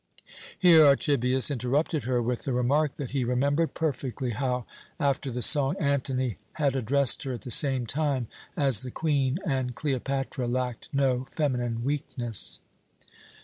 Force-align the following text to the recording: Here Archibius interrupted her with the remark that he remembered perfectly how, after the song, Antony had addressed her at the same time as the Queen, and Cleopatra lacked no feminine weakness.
Here 0.57 0.83
Archibius 0.87 1.51
interrupted 1.51 2.05
her 2.05 2.23
with 2.23 2.43
the 2.45 2.53
remark 2.53 2.95
that 2.95 3.11
he 3.11 3.23
remembered 3.23 3.75
perfectly 3.75 4.31
how, 4.31 4.65
after 4.99 5.29
the 5.29 5.43
song, 5.43 5.75
Antony 5.79 6.39
had 6.53 6.75
addressed 6.75 7.21
her 7.21 7.33
at 7.33 7.41
the 7.41 7.51
same 7.51 7.85
time 7.85 8.27
as 8.57 8.81
the 8.81 8.89
Queen, 8.89 9.37
and 9.45 9.75
Cleopatra 9.75 10.47
lacked 10.47 10.89
no 10.91 11.27
feminine 11.29 11.83
weakness. 11.83 12.61